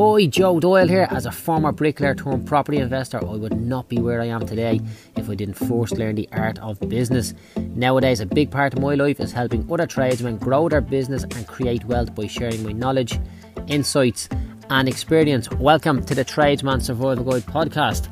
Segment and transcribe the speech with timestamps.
[0.00, 1.06] Hi, Joe Doyle here.
[1.10, 4.80] As a former bricklayer turned property investor, I would not be where I am today
[5.14, 7.34] if I didn't first learn the art of business.
[7.74, 11.46] Nowadays, a big part of my life is helping other tradesmen grow their business and
[11.46, 13.20] create wealth by sharing my knowledge,
[13.66, 14.30] insights,
[14.70, 15.50] and experience.
[15.50, 18.08] Welcome to the Tradesman Survival Guide podcast.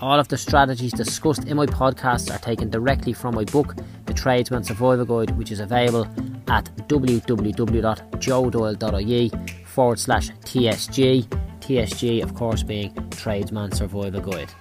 [0.00, 3.74] All of the strategies discussed in my podcasts are taken directly from my book,
[4.04, 6.06] The Tradesman Survival Guide, which is available
[6.48, 11.26] at www.joedoyle.ie forward slash TSG.
[11.60, 14.52] TSG, of course, being Tradesman Survival Guide.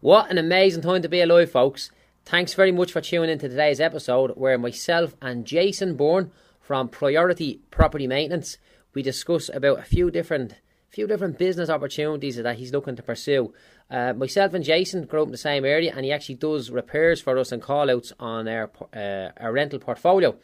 [0.00, 1.90] What an amazing time to be alive, folks.
[2.24, 6.30] Thanks very much for tuning in to today's episode where myself and Jason Bourne
[6.60, 8.58] from Priority Property Maintenance
[8.94, 10.54] we discuss about a few different
[10.90, 13.54] few different business opportunities that he's looking to pursue.
[13.90, 17.18] Uh, myself and Jason grew up in the same area, and he actually does repairs
[17.18, 20.36] for us and call outs on our uh, our rental portfolio.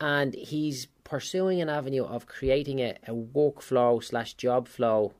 [0.00, 5.12] And he's pursuing an avenue of creating a, a workflow slash job flow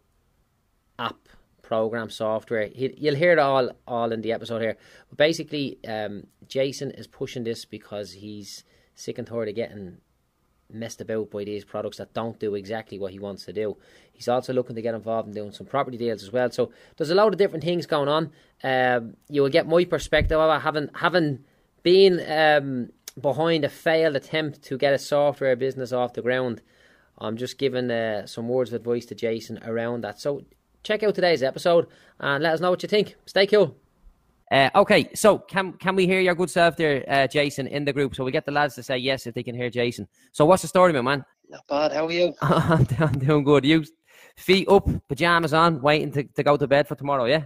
[0.99, 1.29] app
[1.63, 2.69] program software.
[2.75, 4.77] You'll hear it all all in the episode here.
[5.09, 9.99] But basically, um, Jason is pushing this because he's sick and tired of getting
[10.71, 13.77] messed about by these products that don't do exactly what he wants to do.
[14.13, 16.51] He's also looking to get involved in doing some property deals as well.
[16.51, 18.31] So there's a lot of different things going on.
[18.63, 21.45] Um, you will get my perspective of having having
[21.83, 26.63] been um, behind a failed attempt to get a software business off the ground.
[27.19, 30.21] I'm just giving uh, some words of advice to Jason around that.
[30.21, 30.45] So
[30.83, 31.87] check out today's episode
[32.21, 33.17] and let us know what you think.
[33.27, 33.77] Stay cool.
[34.51, 37.93] Uh, okay, so can can we hear your good self there, uh, Jason, in the
[37.93, 38.15] group?
[38.15, 40.07] So we get the lads to say yes if they can hear Jason.
[40.33, 41.25] So what's the story, my man?
[41.49, 41.93] Not bad.
[41.93, 42.35] How are you?
[42.43, 42.85] I'm,
[43.19, 43.65] doing good.
[43.65, 43.85] You
[44.37, 47.45] feet up, pajamas on, waiting to, to go to bed for tomorrow, yeah?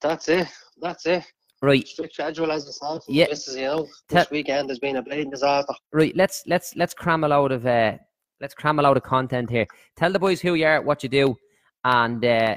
[0.00, 0.48] That's it.
[0.80, 1.24] That's it.
[1.62, 1.86] Right.
[1.86, 2.78] Strict schedule as.
[3.06, 3.26] Yeah.
[3.28, 5.74] This is, you know, this Te- weekend has been a bleeding disaster.
[5.92, 6.16] Right.
[6.16, 7.98] Let's let's let's cram a load of uh,
[8.40, 9.66] let's cram a load of content here.
[9.96, 11.36] Tell the boys who you are, what you do,
[11.84, 12.56] and uh,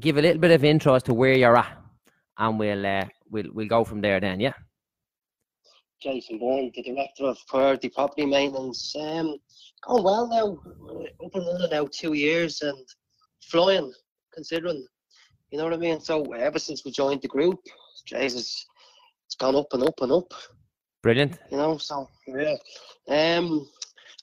[0.00, 1.82] give a little bit of intro as to where you're at
[2.38, 4.40] and we'll uh, we'll we'll go from there then.
[4.40, 4.54] Yeah.
[6.00, 8.94] Jason Bourne, the director of priority property maintenance.
[8.96, 9.36] Um,
[9.86, 11.04] going well now.
[11.24, 12.86] Up and now two years and
[13.40, 13.92] flying,
[14.34, 14.84] considering.
[15.50, 16.00] You know what I mean?
[16.00, 17.60] So ever since we joined the group,
[18.06, 18.66] Jesus,
[19.26, 20.32] it's gone up and up and up.
[21.02, 21.38] Brilliant.
[21.50, 22.56] You know, so yeah.
[23.08, 23.68] Um,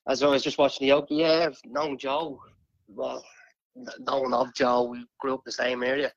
[0.08, 2.40] as I was just watching the Yogi, yeah, known Joe.
[2.88, 3.24] Well,
[4.00, 4.84] known of Joe.
[4.84, 6.12] We grew up in the same area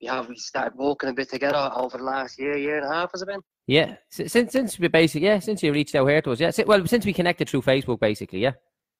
[0.00, 2.92] we have we started working a bit together over the last year, year and a
[2.94, 3.40] half, has it been?
[3.66, 6.50] Yeah, since since we basically yeah, since you reached out here to us, yeah.
[6.66, 8.52] Well, since we connected through Facebook, basically, yeah.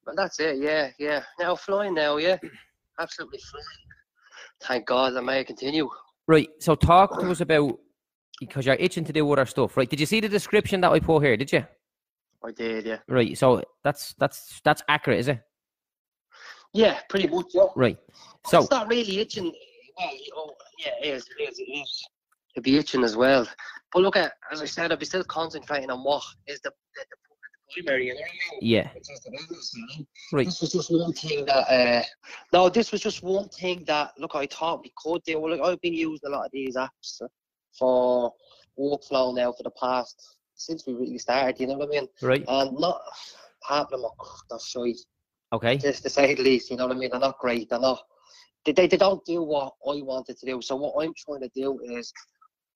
[0.07, 0.59] Well, that's it.
[0.59, 1.23] Yeah, yeah.
[1.39, 2.37] Now flying now, yeah,
[2.99, 3.67] absolutely flying.
[4.63, 5.89] Thank God, I may continue.
[6.29, 6.49] Right.
[6.61, 7.79] So talk to us about
[8.41, 9.89] because you're itching to do other stuff, right?
[9.89, 11.37] Did you see the description that I put here?
[11.37, 11.65] Did you?
[12.45, 12.99] I did, yeah.
[13.07, 13.37] Right.
[13.37, 15.41] So that's that's that's accurate, is it?
[16.73, 17.47] Yeah, pretty much.
[17.53, 17.67] Yeah.
[17.77, 17.99] Right.
[18.47, 19.53] So it's not really itching
[20.01, 22.03] well, oh, yeah, it is, it is, it is.
[22.55, 23.47] It'd be itching as well.
[23.93, 27.05] But look at, as I said, I'd be still concentrating on what is the, the,
[27.11, 28.61] the primary, you know what I mean?
[28.63, 28.91] Yeah.
[30.33, 30.47] Right.
[30.47, 32.03] This was just one thing that, uh,
[32.53, 35.39] no, this was just one thing that, look, I thought we could do.
[35.41, 37.21] Well, like, I've been using a lot of these apps
[37.81, 38.33] for
[38.79, 42.09] workflow now for the past, since we really started, you know what I mean?
[42.23, 42.45] Right.
[42.47, 43.01] And not,
[43.69, 45.01] half of them are, they're shite.
[45.53, 45.77] Okay.
[45.79, 47.11] Just to say the least, you know what I mean?
[47.11, 47.71] They're not great.
[47.71, 48.01] They're not
[48.65, 50.61] they, they, they don't do what I wanted to do.
[50.63, 52.13] So what I'm trying to do is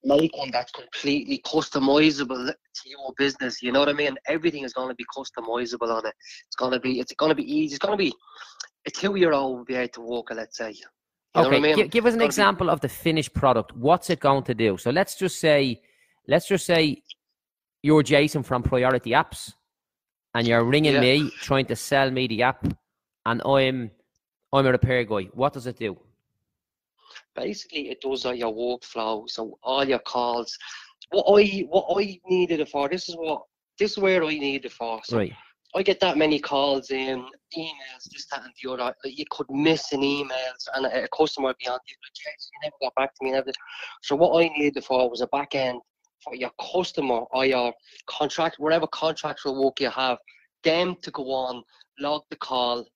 [0.03, 3.63] make one that's completely customizable to your business.
[3.63, 4.17] You know what I mean?
[4.27, 6.15] Everything is going to be customizable on it.
[6.47, 7.75] It's going to be it's going to be easy.
[7.75, 8.13] It's going to be
[8.87, 10.31] a two year old will be able to walk.
[10.35, 10.75] Let's say.
[11.35, 11.77] You okay, I mean?
[11.77, 12.73] give, give us an example be...
[12.73, 13.77] of the finished product.
[13.77, 14.77] What's it going to do?
[14.79, 15.83] So let's just say,
[16.29, 17.03] let's just say,
[17.83, 19.53] you're Jason from Priority Apps,
[20.35, 21.01] and you're ringing yeah.
[21.01, 22.67] me trying to sell me the app,
[23.27, 23.91] and I'm
[24.53, 25.25] I'm a repair guy.
[25.35, 25.99] What does it do?
[27.35, 30.57] Basically, it does all your workflow, so all your calls.
[31.11, 32.89] What I what I needed it for.
[32.89, 33.43] This is what
[33.79, 35.01] this is where I needed it for.
[35.05, 35.33] So right.
[35.77, 37.27] I get that many calls in,
[37.59, 38.95] emails, this, that, and the other.
[39.05, 42.59] Like you could miss an email, and a customer would be on you, like, you
[42.63, 43.33] never got back to me.
[43.33, 43.51] Never.
[44.03, 45.81] So what I needed for was a back end
[46.23, 47.73] for your customer or your
[48.07, 50.19] contract, whatever contractual work you have,
[50.63, 51.63] them to go on,
[51.99, 52.87] log the call,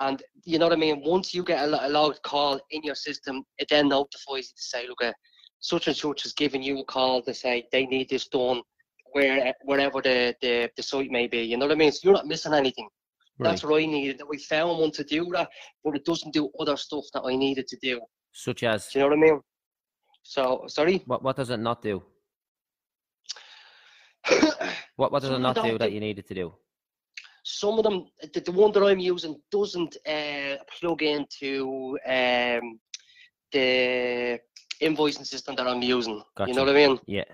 [0.00, 1.02] and you know what I mean?
[1.04, 4.62] Once you get a, a loud call in your system, it then notifies you to
[4.62, 5.12] say, look, uh,
[5.60, 8.60] such and such is giving you a call to say they need this done
[9.12, 11.42] where wherever the, the, the site may be.
[11.42, 11.92] You know what I mean?
[11.92, 12.88] So you're not missing anything.
[13.38, 13.50] Right.
[13.50, 14.18] That's what I needed.
[14.18, 15.48] That We found one to do that,
[15.84, 18.00] but it doesn't do other stuff that I needed to do.
[18.32, 18.88] Such as?
[18.88, 19.40] Do you know what I mean?
[20.22, 21.02] So, sorry?
[21.06, 22.02] What, what does it not do?
[24.96, 26.54] what, what does it not do that you needed to do?
[27.46, 32.80] some of them, the, the one that I'm using doesn't uh, plug into um,
[33.52, 34.40] the
[34.82, 36.20] invoicing system that I'm using.
[36.36, 36.50] Gotcha.
[36.50, 36.98] You know what I mean?
[37.06, 37.24] Yeah.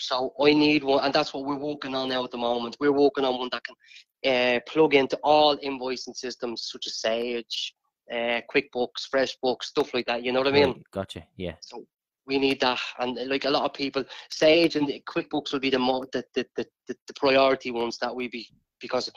[0.00, 2.76] So I need one, and that's what we're working on now at the moment.
[2.80, 3.76] We're working on one that can
[4.24, 7.74] uh, plug into all invoicing systems such as Sage,
[8.10, 10.24] uh, QuickBooks, FreshBooks, stuff like that.
[10.24, 10.68] You know what I mean?
[10.68, 11.26] Right, Gotcha.
[11.36, 11.54] Yeah.
[11.60, 11.84] So
[12.26, 15.70] we need that, and uh, like a lot of people, Sage and QuickBooks will be
[15.70, 18.46] the more the, the, the, the, priority ones that we be
[18.80, 19.10] because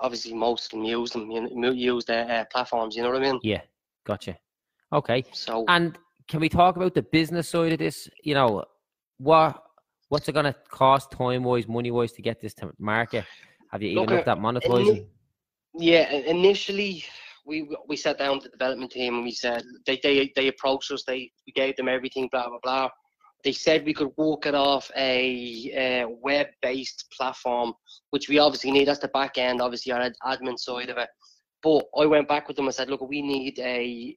[0.00, 2.96] obviously most of them use them, you know, use the uh, platforms.
[2.96, 3.40] You know what I mean?
[3.42, 3.62] Yeah.
[4.04, 4.36] Gotcha.
[4.92, 5.24] Okay.
[5.32, 8.08] So And can we talk about the business side of this?
[8.22, 8.64] You know,
[9.18, 9.62] what
[10.08, 13.24] what's it going to cost time wise, money wise to get this to market?
[13.70, 15.06] Have you even Look, looked at monetizing?
[15.74, 17.04] Yeah, initially
[17.44, 20.90] we we sat down with the development team and we said they they, they approached
[20.90, 21.04] us.
[21.06, 22.28] They we gave them everything.
[22.30, 22.88] Blah blah blah.
[23.44, 27.74] They said we could walk it off a, uh web-based platform,
[28.10, 28.88] which we obviously need.
[28.88, 31.08] That's the back end, obviously our ad- admin side of it.
[31.62, 34.16] But I went back with them and said, look, we need a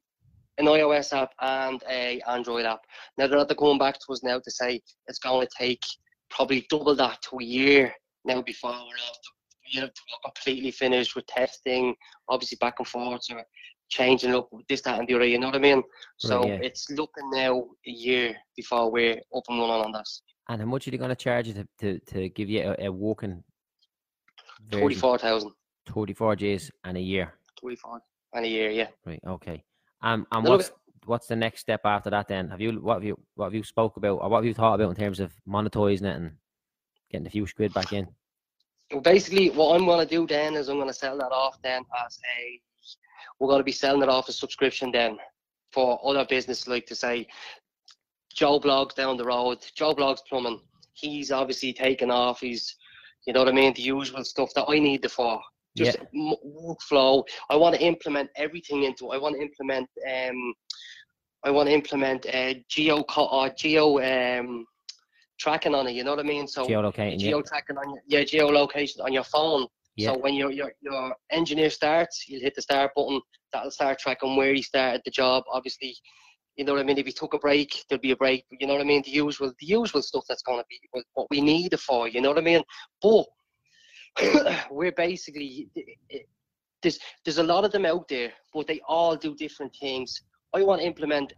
[0.60, 2.82] an iOS app and a Android app.
[3.18, 5.82] Now they're they're coming back to us now to say it's going to take
[6.30, 7.94] probably double that to a year
[8.26, 9.18] now before we're off
[9.72, 11.96] you know, to completely finished with testing,
[12.28, 13.44] obviously back and forth, or
[13.90, 15.26] changing up with this, that, and the other.
[15.26, 15.84] You know what I mean?
[16.18, 16.60] So yeah.
[16.62, 20.22] it's looking now a year before we're up and running on this.
[20.48, 22.86] And how much are they going to charge you to, to, to give you a,
[22.86, 23.44] a working
[24.66, 24.80] version?
[24.80, 25.52] Forty-four thousand.
[25.86, 27.34] 24 Gs and a year.
[27.60, 28.00] Twenty-four
[28.34, 28.88] and a year, yeah.
[29.06, 29.20] Right.
[29.26, 29.64] Okay.
[30.02, 30.72] Um, and what's
[31.06, 32.28] what's the next step after that?
[32.28, 34.54] Then have you what have you what have you spoke about or what have you
[34.54, 36.32] thought about in terms of monetizing it and
[37.12, 38.08] getting a few squid back in?
[39.04, 41.84] Basically, what I'm going to do then is I'm going to sell that off then
[42.06, 42.60] as a.
[43.40, 45.18] We're going to be selling it off a subscription then
[45.72, 47.28] for other business, like to say,
[48.34, 49.60] Joe Bloggs down the road.
[49.76, 50.60] Joe Bloggs plumbing.
[50.94, 52.42] He's obviously taken off.
[52.42, 52.76] He's,
[53.26, 55.40] you know what I mean, the usual stuff that I need the for.
[55.76, 57.24] Just m- workflow.
[57.50, 59.10] I want to implement everything into.
[59.10, 59.88] I want to implement.
[60.10, 60.54] Um,
[61.44, 64.66] I want to implement uh, geo co- or geo um,
[65.40, 65.94] tracking on it.
[65.94, 66.48] You know what I mean?
[66.48, 67.12] So Geolocating.
[67.22, 67.30] Yeah.
[67.30, 69.68] geo tracking on your yeah geolocation on your phone.
[69.96, 70.14] Yeah.
[70.14, 73.22] So when your your your engineer starts, you'll hit the start button.
[73.54, 75.44] That'll start tracking where he started the job.
[75.52, 75.96] Obviously,
[76.58, 76.98] you know what I mean.
[76.98, 78.44] If he took a break, there'll be a break.
[78.60, 79.02] You know what I mean.
[79.06, 82.08] The usual the usual stuff that's going to be what- what we need it for.
[82.08, 82.64] You know what I mean.
[83.02, 83.26] But
[84.72, 85.70] we're basically
[86.82, 90.22] there's there's a lot of them out there, but they all do different things.
[90.54, 91.34] I want to implement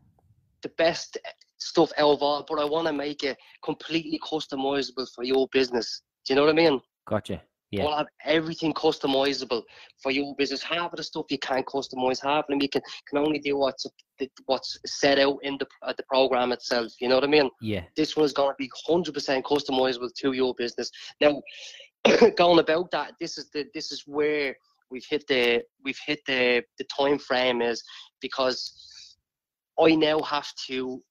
[0.62, 1.18] the best
[1.58, 6.02] stuff out of all, but I want to make it completely customizable for your business.
[6.26, 6.80] Do you know what I mean?
[7.08, 7.42] Gotcha.
[7.72, 7.84] Yeah.
[7.84, 9.62] To have everything customizable
[10.04, 10.62] for your business.
[10.62, 13.58] Half of the stuff you can't customize, half of them you can, can only do
[13.58, 13.86] what's
[14.46, 16.92] what's set out in the uh, the program itself.
[17.00, 17.50] You know what I mean?
[17.62, 17.84] Yeah.
[17.96, 20.92] this one is going to be 100% customizable to your business.
[21.22, 21.42] Now,
[22.38, 24.56] going about that, this is the this is where
[24.90, 27.84] we've hit the we've hit the the time frame is
[28.22, 29.16] because
[29.80, 31.02] I now have to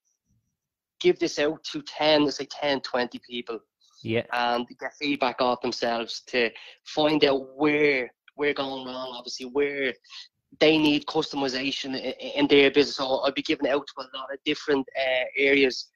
[1.01, 3.59] give this out to 10, let's say 10, 20 people
[4.03, 4.25] Yeah.
[4.33, 6.51] and get feedback off themselves to
[6.85, 9.93] find out where we're going wrong, obviously, where
[10.59, 12.97] they need customization in their business.
[12.97, 15.89] So I'll be giving it out to a lot of different uh, areas.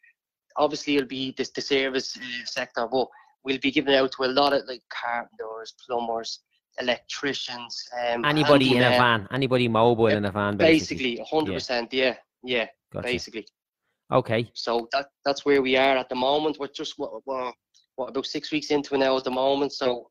[0.57, 3.09] Obviously, it'll be this, the service uh, sector, but
[3.45, 6.41] we'll be giving it out to a lot of like carpenters, plumbers,
[6.81, 11.17] electricians, um, Anybody in a van, anybody mobile in a van, basically.
[11.17, 13.05] Basically, 100%, yeah, yeah, Gotcha.
[13.05, 13.47] basically.
[14.13, 14.51] Okay.
[14.55, 16.59] So that that's where we are at the moment.
[16.59, 17.55] We're just what, what,
[17.97, 19.73] what about six weeks into it now at the moment.
[19.73, 20.11] So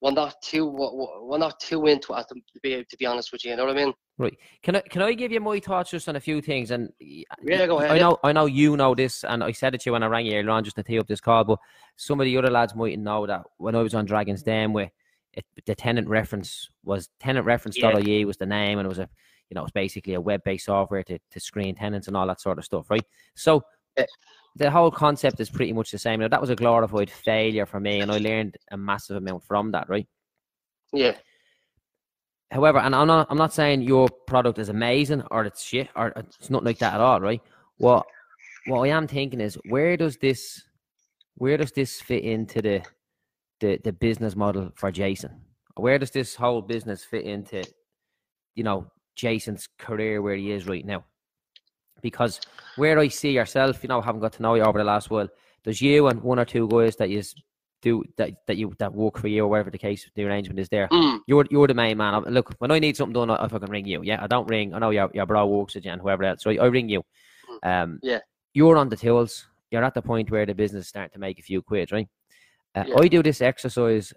[0.00, 3.44] we're not too we're we're not too into it to be to be honest with
[3.44, 3.50] you.
[3.50, 3.94] You know what I mean?
[4.16, 4.38] Right.
[4.62, 6.70] Can I can I give you my thoughts just on a few things?
[6.70, 9.80] And Yeah, go ahead, I know I know you know this, and I said it
[9.82, 11.42] to you when I rang you earlier on just to tee up this call.
[11.42, 11.58] But
[11.96, 14.92] some of the other lads mightn't know that when I was on Dragons Den, where
[15.32, 19.08] it, the tenant reference was tenant reference.ie was the name, and it was a
[19.50, 22.28] you know it was basically a web based software to to screen tenants and all
[22.28, 23.04] that sort of stuff, right?
[23.34, 23.62] So.
[23.96, 24.06] Yeah.
[24.56, 26.20] The whole concept is pretty much the same.
[26.20, 29.72] Now that was a glorified failure for me, and I learned a massive amount from
[29.72, 30.06] that, right?
[30.92, 31.16] Yeah,
[32.50, 36.12] However, and I'm not I'm not saying your product is amazing or it's shit or
[36.16, 37.42] it's not like that at all, right?
[37.78, 38.06] What
[38.66, 40.62] what I am thinking is where does this
[41.36, 42.82] where does this fit into the
[43.60, 45.40] the the business model for Jason?
[45.76, 47.64] Where does this whole business fit into
[48.54, 48.86] you know
[49.16, 51.04] Jason's career where he is right now?
[52.02, 52.40] Because
[52.76, 55.28] where I see yourself, you know, haven't got to know you over the last while,
[55.64, 57.22] there's you and one or two guys that you
[57.84, 60.68] do that that you that work for you or whatever the case the arrangement is
[60.68, 62.22] there mm, you're you're the main man.
[62.24, 64.02] Look, when I need something done, I I fucking ring you.
[64.02, 64.74] Yeah, I don't ring.
[64.74, 66.42] I know your your bro you and whoever else.
[66.42, 67.02] So I, I ring you.
[67.62, 68.20] Um, Yeah.
[68.52, 69.48] You're on the tools.
[69.70, 72.08] You're at the point where the business start to make a few quid, right?
[72.74, 72.98] Uh, Yeah.
[73.00, 74.12] I do this exercise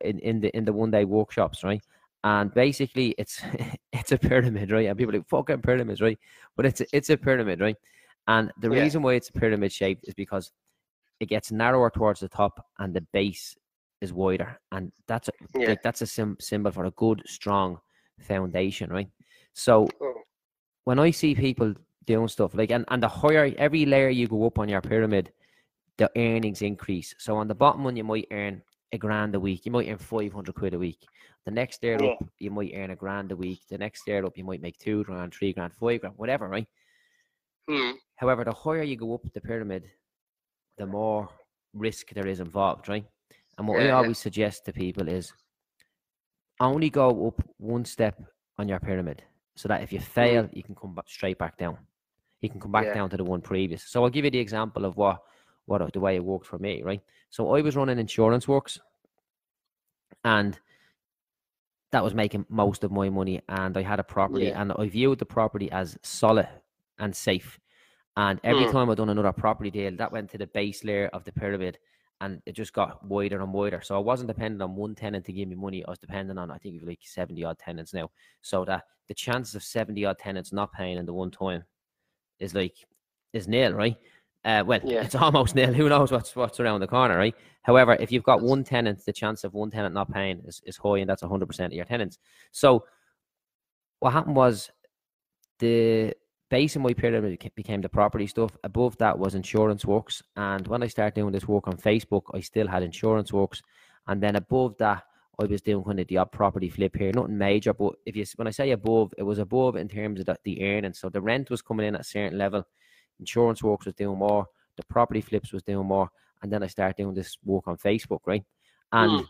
[0.00, 1.82] in, in the in the one day workshops, right?
[2.24, 3.42] And basically, it's
[3.92, 4.86] it's a pyramid, right?
[4.88, 6.18] And people are like fucking pyramids, right?
[6.56, 7.76] But it's a, it's a pyramid, right?
[8.28, 8.82] And the Yeah.
[8.82, 10.52] reason why it's a pyramid shaped is because
[11.22, 13.56] it gets narrower towards the top, and the base
[14.00, 15.68] is wider, and that's a, Yeah.
[15.68, 17.80] like that's a sim- symbol for a good, strong
[18.18, 19.08] foundation, right?
[19.54, 20.14] So Mm.
[20.84, 21.74] when I see people
[22.04, 25.32] doing stuff like, and, and the higher every layer you go up on your pyramid,
[25.96, 27.14] the earnings increase.
[27.18, 29.64] So on the bottom one, you might earn a grand a week.
[29.64, 31.06] You might earn 500 quid a week.
[31.44, 32.10] The next layer Yeah.
[32.10, 33.60] up, you might earn a grand a week.
[33.68, 36.68] The next layer up, you might make two grand, three grand, five grand, whatever, right?
[37.70, 37.94] Mm.
[38.16, 39.88] However, the higher you go up the pyramid,
[40.76, 41.28] the more
[41.74, 43.06] risk there is involved, right?
[43.58, 43.96] And what Yeah, I yeah.
[43.96, 45.32] always suggest to people is
[46.60, 48.20] only go up one step
[48.58, 49.22] on your pyramid
[49.54, 50.06] so that if you mm-hmm.
[50.12, 51.78] fail, you can come back straight back down.
[52.40, 52.94] You can come back Yeah.
[52.94, 53.84] down to the one previous.
[53.84, 55.22] So I'll give you the example of what
[55.66, 57.00] what uh, the way it worked for me, right?
[57.30, 58.80] So I was running insurance works
[60.24, 60.58] and
[61.92, 64.60] that was making most of my money and I had a property Yeah.
[64.60, 66.48] and I viewed the property as solid
[66.98, 67.60] and safe.
[68.16, 68.72] And every Mm.
[68.72, 71.78] time I done another property deal, that went to the base layer of the pyramid
[72.20, 73.80] and it just got wider and wider.
[73.82, 75.84] So I wasn't dependent on one tenant to give me money.
[75.84, 78.10] I was dependent on I think like 70 odd tenants now.
[78.42, 81.64] So that the chances of 70 odd tenants not paying in the one time
[82.38, 82.74] is like
[83.32, 83.96] is nil, right?
[84.44, 85.02] Uh, well, Yeah.
[85.02, 85.72] it's almost nil.
[85.72, 87.34] Who knows what's what's around the corner, right?
[87.62, 90.76] However, if you've got one tenant, the chance of one tenant not paying is, is
[90.76, 92.18] high, and that's 100% of your tenants.
[92.50, 92.84] So,
[94.00, 94.70] what happened was
[95.60, 96.14] the
[96.52, 98.56] my pyramid became the property stuff.
[98.62, 102.40] Above that was insurance works, and when I started doing this work on Facebook, I
[102.40, 103.62] still had insurance works,
[104.06, 105.04] and then above that,
[105.40, 107.72] I was doing kind of the odd property flip here, nothing major.
[107.72, 110.62] But if you when I say above, it was above in terms of the, the
[110.62, 110.98] earnings.
[111.00, 112.66] So the rent was coming in at a certain level,
[113.18, 116.10] insurance works was doing more, the property flips was doing more,
[116.42, 118.44] and then I started doing this work on Facebook, right?
[118.92, 119.26] And Mm.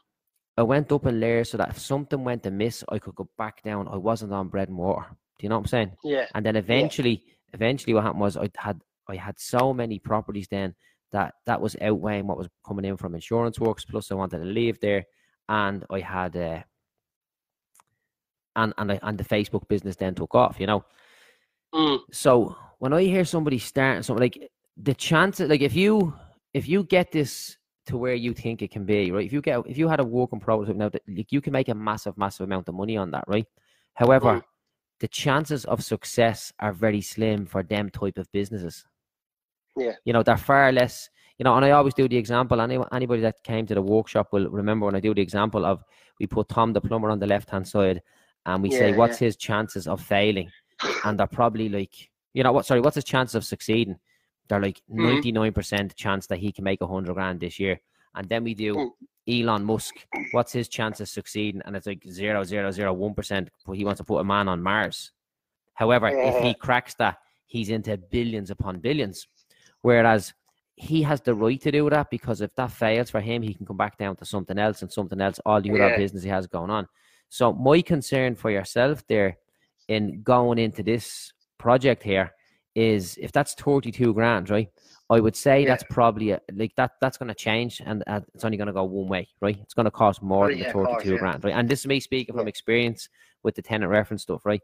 [0.59, 3.63] I went up in layers so that if something went amiss, I could go back
[3.63, 3.89] down.
[3.89, 5.07] I wasn't on bread and water.
[5.43, 5.97] Do you know what I'm saying?
[6.05, 6.27] Yeah.
[6.37, 10.77] And then eventually, eventually, what happened was I had I had so many properties then
[11.11, 13.85] that that was outweighing what was coming in from insurance works.
[13.85, 15.05] Plus, I wanted to leave there,
[15.49, 16.63] and I had uh,
[18.55, 20.61] and and I, and the Facebook business then took off.
[20.61, 20.85] You know,
[21.75, 22.01] Mm.
[22.13, 26.15] so when I hear somebody starting something like the chances, like if you
[26.55, 27.57] if you get this
[27.87, 29.27] to where you think it can be, right?
[29.27, 31.69] If you get if you had a working prototype now, that like you can make
[31.69, 33.47] a massive, massive amount of money on that, right?
[33.95, 34.43] However, Mm.
[35.03, 38.85] The chances of success are very slim for them type of businesses.
[39.77, 39.97] Yeah.
[40.05, 41.11] You know, they're far less.
[41.39, 42.61] You know, and I always do the example.
[42.61, 45.83] Any, anybody that came to the workshop will remember when I do the example of
[46.21, 48.01] we put Tom the plumber on the left hand side,
[48.47, 50.53] and we say, Yeah, "What's his chances of failing?"
[51.05, 52.65] and they're probably like, you know what?
[52.65, 53.99] Sorry, what's his chance of succeeding?
[54.49, 55.03] They're like Mhm.
[55.03, 57.81] ninety nine percent chance that he can make a hundred grand this year.
[58.15, 58.91] And then we do Mm.
[59.43, 59.95] Elon Musk.
[60.33, 61.63] What's his chance of succeeding?
[61.65, 63.51] And it's like zero zero zero one percent.
[63.67, 65.13] But he wants to put a man on Mars.
[65.75, 69.27] However, if he cracks that, he's into billions upon billions.
[69.81, 70.35] Whereas
[70.77, 73.67] he has the right to do that because if that fails for him, he can
[73.67, 75.97] come back down to something else and something else, all the other Yeah.
[75.97, 76.89] business he has going on.
[77.29, 79.39] So my concern for yourself there
[79.89, 82.33] in going into this project here
[82.75, 84.69] is if that's 32 grand, right?
[85.11, 85.69] I would say Yeah.
[85.69, 86.93] that's probably a, like that.
[87.01, 89.59] That's going to change, and uh, it's only going to go one way, right?
[89.61, 91.19] It's going to cost more Oh, than the of course, 32 yeah.
[91.19, 91.55] grand, right?
[91.55, 93.09] And this is me speaking from experience
[93.43, 94.63] with the tenant reference stuff, right?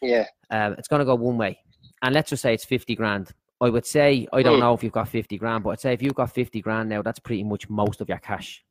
[0.00, 0.26] Yeah.
[0.50, 1.58] Um, it's going to go one way,
[2.02, 3.32] and let's just say it's 50 grand.
[3.60, 4.60] I would say I don't Mm.
[4.60, 7.02] know if you've got 50 grand, but I'd say if you've got 50 grand now,
[7.02, 8.64] that's pretty much most of your cash,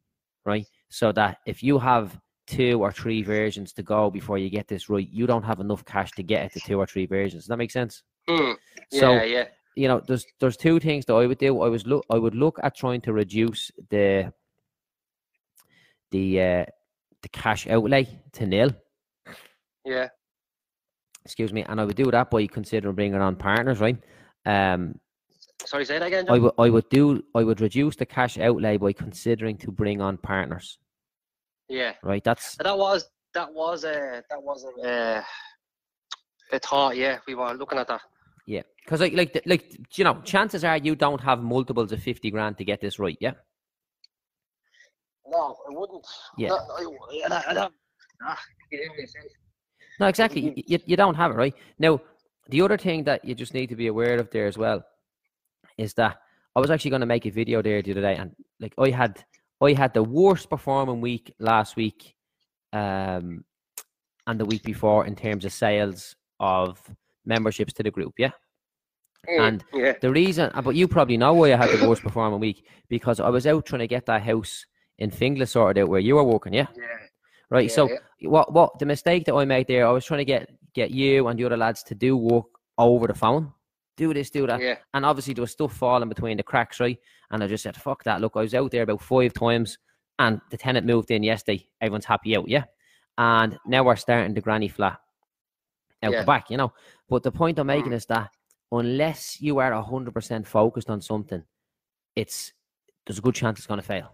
[0.46, 0.66] right?
[0.90, 4.90] So that if you have two or three versions to go before you get this
[4.90, 7.44] right, you don't have enough cash to get it to two or three versions.
[7.44, 8.04] Does that make sense?
[8.30, 8.56] Mm.
[8.92, 9.00] Yeah.
[9.00, 9.46] So yeah.
[9.76, 11.62] you know, there's there's two things that I would do.
[11.62, 14.34] I was look I would look at trying to reduce the
[16.12, 16.66] the uh,
[17.22, 18.72] the cash outlay to nil.
[19.86, 20.10] Yeah.
[21.26, 23.98] Excuse me, and I would do that by considering bringing on partners, right?
[24.46, 24.96] Um,
[25.66, 26.26] Sorry, say that again.
[26.30, 30.02] I would I would do I would reduce the cash outlay by considering to bring
[30.02, 30.78] on partners,
[31.70, 31.94] Yeah.
[32.04, 32.24] right?
[32.24, 35.24] That's That was that was a that was a uh,
[36.52, 36.98] a thought.
[36.98, 38.02] Yeah, we were looking at that.
[38.46, 42.32] Yeah, because like like like you know, chances are you don't have multiples of fifty
[42.32, 43.34] grand to get this right, yeah.
[45.28, 46.06] No, I wouldn't.
[46.38, 46.50] Yeah.
[46.50, 47.70] No, I, I, I, I,
[48.26, 48.40] ah,
[48.72, 49.10] it didn't make.
[50.00, 50.42] No, exactly.
[50.42, 51.56] You, you, you don't have it, right?
[51.80, 52.02] Now,
[52.50, 54.84] the other thing that you just need to be aware of there as well
[55.78, 56.18] is that
[56.56, 58.90] I was actually going to make a video there the other day, and like I
[58.90, 59.24] had,
[59.62, 62.16] I had the worst performing week last week,
[62.74, 63.46] um,
[64.28, 66.80] and the week before in terms of sales of
[67.26, 68.14] memberships to the group.
[68.18, 68.32] Yeah,
[69.30, 72.02] Mm, And yeah, the reason, uh, but you probably know why I had the worst
[72.08, 74.66] performing week because I was out trying to get that house
[74.98, 76.54] in Finglas sorted out where you were working.
[76.54, 76.84] Yeah, yeah,
[77.50, 77.70] right?
[77.70, 77.90] Yeah, so
[78.22, 81.28] what what the mistake that I made there, I was trying to get get you
[81.28, 82.46] and the other lads to do work
[82.78, 83.54] over the phone,
[83.96, 86.98] do this, do that, yeah, and obviously there was stuff falling between the cracks, right?
[87.32, 88.20] And I just said, fuck that.
[88.22, 89.78] Look, I was out there about five times,
[90.20, 91.68] and the tenant moved in yesterday.
[91.80, 92.66] Everyone's happy out, yeah.
[93.18, 95.00] And now we're starting the granny flat
[96.04, 96.20] out Yeah.
[96.22, 96.74] the back, you know.
[97.10, 97.96] But the point I'm making Mm.
[97.96, 98.30] is that
[98.72, 101.44] unless you are hundred percent focused on something,
[102.16, 102.54] it's
[103.06, 104.14] there's a good chance it's going to fail.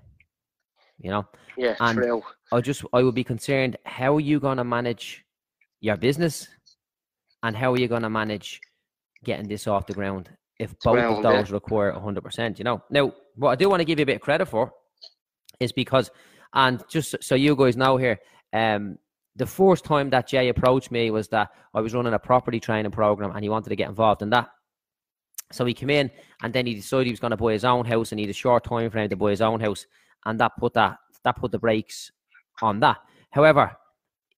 [0.98, 1.27] You know,
[1.58, 2.22] yeah, And- true.
[2.51, 5.24] I just I would be concerned how are you going to manage
[5.81, 6.48] your business,
[7.43, 8.60] and how are you going to manage
[9.24, 10.29] getting this off the ground
[10.60, 11.31] if both of Ground, yeah.
[11.38, 12.58] those require hundred percent.
[12.60, 12.84] You know.
[12.89, 14.74] Now, what I do want to give you a bit of credit for
[15.62, 16.12] is because,
[16.53, 18.19] and just so you guys know here,
[18.51, 18.98] um,
[19.36, 22.91] the first time that Jay approached me was that I was running a property training
[22.91, 24.50] program and he wanted to get involved in that.
[25.51, 26.12] So he came in
[26.43, 28.31] and then he decided he was going to buy his own house and he had
[28.31, 29.86] a short time frame to buy his own house,
[30.25, 32.12] and that put that that put the brakes
[32.62, 32.98] on that.
[33.31, 33.75] However,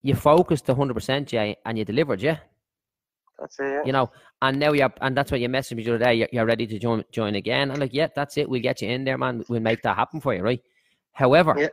[0.02, 2.38] you focused hundred percent, Jay, and you delivered, yeah.
[3.38, 3.86] That's it.
[3.86, 6.14] You know, and now you're, and that's what you messaged me the other day.
[6.14, 7.70] You're, you're ready to join join again.
[7.70, 8.48] I'm like, yeah, that's it.
[8.48, 9.44] We'll get you in there, man.
[9.48, 10.62] We'll make that happen for you, right?
[11.12, 11.68] However, Yeah.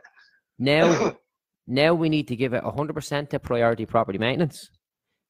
[0.58, 1.16] now
[1.70, 4.70] now we need to give it 100% to priority property maintenance.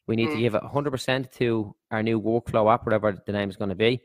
[0.06, 0.40] We need to Mm.
[0.40, 4.00] give it 100% to our new workflow app, whatever the name is going to be.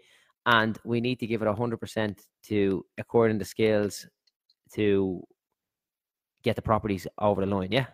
[0.45, 4.05] And we need to give it 100% to according to skills
[4.73, 5.23] to
[6.43, 7.71] get the properties over the line.
[7.71, 7.87] Yeah.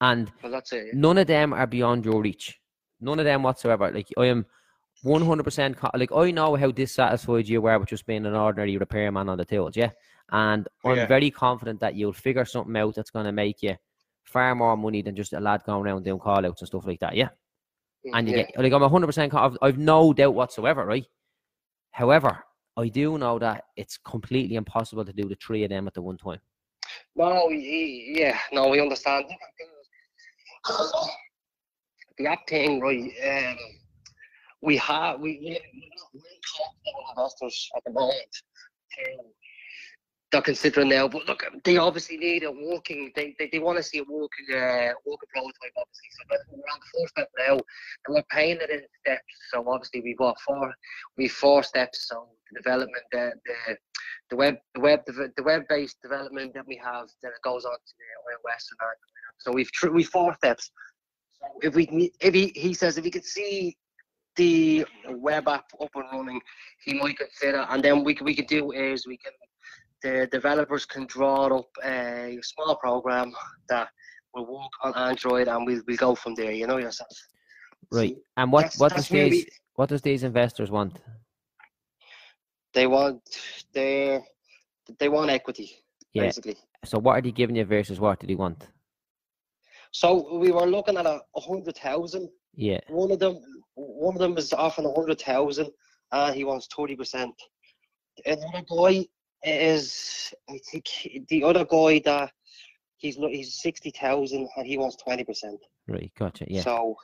[0.00, 0.94] And well, it.
[0.94, 2.58] none of them are beyond your reach.
[3.00, 3.90] None of them whatsoever.
[3.92, 4.46] Like I am
[5.04, 9.28] 100% co- like I know how dissatisfied you were with just being an ordinary repairman
[9.28, 9.90] on the tools, yeah.
[10.32, 11.06] And I'm Yeah.
[11.06, 13.76] very confident that you'll figure something out that's going to make you
[14.24, 17.00] far more money than just a lad going around doing call outs and stuff like
[17.00, 17.28] that, yeah.
[18.14, 18.42] And you yeah.
[18.44, 21.04] get like I'm 100% co- I've, I've no doubt whatsoever, right?
[21.90, 22.42] However,
[22.76, 26.00] I do know that it's completely impossible to do the three of them at the
[26.02, 26.40] one time.
[27.14, 29.26] No, yeah, no, we understand.
[32.18, 33.10] The app thing, right?
[33.26, 33.56] Um,
[34.62, 35.60] we have we we-
[36.14, 38.42] we're not talking about investors at the moment.
[39.06, 39.26] Um,
[40.32, 43.12] they're considering now, but look, they obviously need a walking.
[43.14, 46.08] They they, they want to see a walking uh, working prototype, obviously.
[46.10, 49.22] So we're on the first step now, and we're paying it in steps.
[49.52, 50.72] So obviously we've got four,
[51.18, 52.08] we've four steps.
[52.08, 53.76] So the development, the the
[54.30, 57.66] the web the web deve- the web based development that we have then it goes
[57.66, 58.96] on to the west and that.
[59.38, 60.70] So we've tr- we four steps.
[61.42, 63.76] So if we if he he says if he could see
[64.36, 66.40] the web app up and running,
[66.86, 69.32] he might consider and then we can we can do is we can
[70.02, 73.32] the developers can draw up uh, a small program
[73.68, 73.88] that
[74.34, 77.10] will work on Android and we'll we go from there, you know yourself.
[77.90, 78.16] Right.
[78.36, 81.00] And what That's- what that's does where these what does these investors want?
[82.74, 83.20] They want
[83.72, 84.20] they
[84.98, 85.70] they want equity,
[86.12, 86.22] Yeah.
[86.24, 86.56] basically.
[86.84, 88.66] So what are they giving you versus what do they want?
[89.92, 92.30] So we were looking at a, a hundred thousand.
[92.54, 92.80] Yeah.
[92.88, 93.38] One of them,
[93.74, 95.68] one of them is offering a hundred thousand,
[96.12, 97.34] and he wants thirty percent.
[98.24, 99.06] Another guy
[99.44, 100.86] is, I think,
[101.28, 102.30] the other guy that
[102.96, 105.60] he's he's sixty thousand, and he wants twenty percent.
[105.88, 106.12] Right.
[106.18, 106.46] Gotcha.
[106.48, 106.62] Yeah.
[106.62, 106.96] So,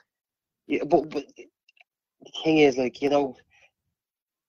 [0.67, 3.35] yeah, but but the thing is, like you know,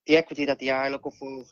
[0.06, 1.44] the equity that they are looking for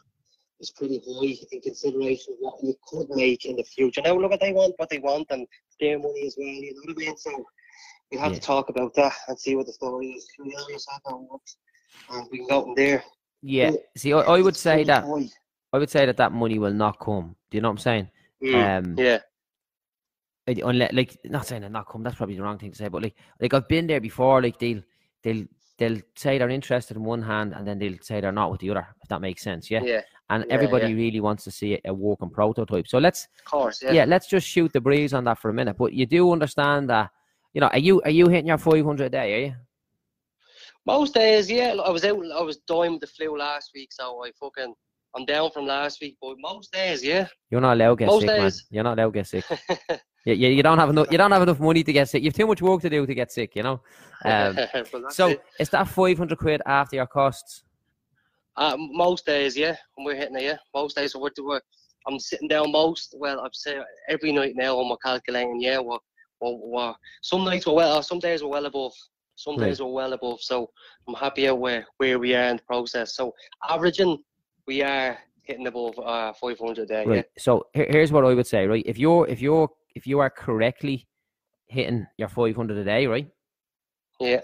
[0.60, 4.02] is pretty high in consideration of what you could make in the future.
[4.02, 5.46] Now, look, at they want what they want, and
[5.80, 6.46] their money as well.
[6.46, 7.16] You know what I mean?
[7.16, 7.44] So
[8.10, 8.38] we have Yeah.
[8.38, 10.26] to talk about that and see what the story is.
[10.38, 11.56] You know yourself how it works,
[12.10, 13.04] and we can go from there.
[13.42, 13.70] Yeah.
[13.70, 15.28] Well, See, I, I would say that high.
[15.72, 17.36] I would say that that money will not come.
[17.50, 18.10] Do you know what I'm saying?
[18.42, 19.18] Mm, Um, yeah,
[20.46, 22.02] unless, like, not saying it not come.
[22.02, 22.88] That's probably the wrong thing to say.
[22.88, 24.42] But like, like I've been there before.
[24.42, 24.82] Like they'll
[25.22, 25.44] they'll
[25.78, 28.70] they'll say they're interested in one hand, and then they'll say they're not with the
[28.70, 28.86] other.
[29.02, 29.70] If that makes sense.
[29.70, 29.82] Yeah.
[29.82, 30.00] yeah,
[30.30, 30.94] And yeah, everybody yeah.
[30.94, 32.88] really wants to see a, a working prototype.
[32.88, 33.92] So let's of course, yeah.
[33.92, 34.04] yeah.
[34.06, 35.76] let's just shoot the breeze on that for a minute.
[35.76, 37.10] But you do understand that.
[37.54, 39.34] You know, are you are you hitting your 500 a day?
[39.34, 39.54] Are you?
[40.86, 41.74] Most days, yeah.
[41.84, 42.18] I was out.
[42.34, 44.74] I was dying with the flu last week, so I fucking
[45.16, 46.16] I'm down from last week.
[46.20, 47.26] But most days, yeah.
[47.50, 48.52] You're not allowed to get Most sick, man.
[48.70, 49.44] You're not allowed to get sick.
[50.24, 51.06] You, you, you don't have enough.
[51.10, 52.22] You don't have enough money to get sick.
[52.22, 53.56] You have too much work to do to get sick.
[53.56, 53.80] You know.
[54.26, 54.58] Um,
[55.10, 55.42] so it.
[55.58, 57.62] is that 500 quid after your costs?
[58.56, 60.56] Uh, most days, yeah, when we're hitting it, yeah.
[60.74, 61.60] Most days, we're, we're,
[62.06, 63.14] I'm sitting down most.
[63.16, 64.78] Well, I'm saying every night now.
[64.78, 65.60] I'm calculating.
[65.62, 65.98] Yeah, we're,
[66.42, 68.02] we're, we're some nights we're well.
[68.02, 68.92] Some days we're well above.
[69.36, 69.68] Some Right.
[69.68, 70.40] days we're well above.
[70.42, 70.68] So
[71.06, 73.14] I'm happy at where where we are in the process.
[73.14, 73.32] So
[73.70, 74.18] averaging,
[74.68, 77.04] we are hitting above uh 500 a day.
[77.06, 77.24] Right.
[77.38, 78.66] So here, here's what I would say.
[78.66, 78.84] Right.
[78.86, 81.08] If you're if you're if you are correctly
[81.66, 83.28] hitting your 500 a day, right,
[84.20, 84.28] Yeah.
[84.28, 84.40] Yeah.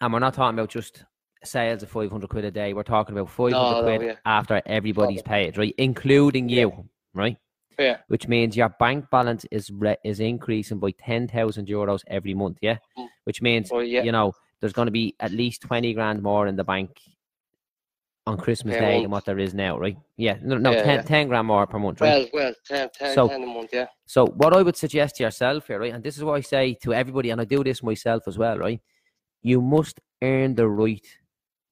[0.00, 1.04] and we're not talking about just
[1.42, 2.72] sales of 500 quid a day.
[2.74, 4.14] We're talking about 500 no, quid yeah.
[4.26, 6.60] after everybody's paid, right, including Yeah.
[6.60, 7.36] you, right.
[7.78, 7.96] Yeah.
[8.08, 12.58] Which means your bank balance is re- is increasing by ten thousand euros every month.
[12.60, 13.08] Yeah, Mm.
[13.24, 14.02] which means yeah.
[14.02, 16.90] you know there's going to be at least twenty grand more in the bank
[18.26, 19.96] on Christmas Day than what there is now, right?
[20.16, 21.02] Yeah, no, no, Yeah, 10, yeah.
[21.02, 22.28] 10 grand more per month, right?
[22.32, 23.86] Well, well, 10, 10, So- 10 a month, yeah.
[24.06, 26.74] So what I would suggest to yourself here, right, and this is what I say
[26.82, 28.80] to everybody, and I do this myself as well, right?
[29.42, 31.06] You must earn the right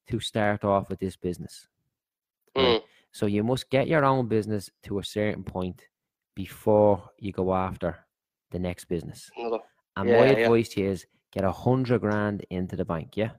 [0.08, 1.68] to start off with this business.
[2.56, 2.80] Right.
[2.80, 2.82] Mm.
[3.12, 5.82] So you must get your own business to a certain point
[6.34, 8.06] before you go after
[8.50, 9.30] the next business.
[9.36, 9.58] Another.
[9.96, 13.32] And Yeah, my advice to you is get a hundred grand into the bank, yeah?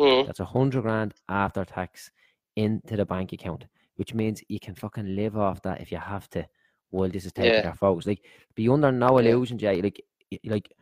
[0.00, 0.26] Mm.
[0.26, 2.10] That's a hundred grand after tax
[2.56, 6.28] into the bank account, which means you can fucking live off that if you have
[6.30, 6.46] to
[6.90, 7.64] while this is taking Yeah.
[7.64, 8.06] your focus.
[8.06, 9.30] Like be under no Yeah.
[9.30, 9.80] illusion, Jay.
[9.80, 10.00] Like
[10.44, 10.72] like